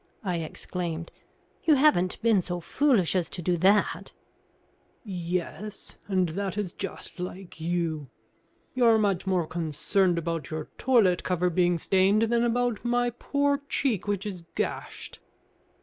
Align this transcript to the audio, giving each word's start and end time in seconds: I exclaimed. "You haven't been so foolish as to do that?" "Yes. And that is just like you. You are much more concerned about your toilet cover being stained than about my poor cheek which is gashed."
I 0.23 0.37
exclaimed. 0.37 1.11
"You 1.63 1.75
haven't 1.75 2.19
been 2.23 2.41
so 2.41 2.59
foolish 2.59 3.15
as 3.15 3.29
to 3.29 3.41
do 3.43 3.55
that?" 3.57 4.13
"Yes. 5.03 5.95
And 6.07 6.29
that 6.29 6.57
is 6.57 6.73
just 6.73 7.19
like 7.19 7.61
you. 7.61 8.09
You 8.73 8.85
are 8.87 8.97
much 8.97 9.27
more 9.27 9.45
concerned 9.45 10.17
about 10.17 10.49
your 10.49 10.69
toilet 10.79 11.23
cover 11.23 11.51
being 11.51 11.77
stained 11.77 12.23
than 12.23 12.43
about 12.43 12.83
my 12.83 13.11
poor 13.11 13.61
cheek 13.69 14.07
which 14.07 14.25
is 14.25 14.43
gashed." 14.55 15.19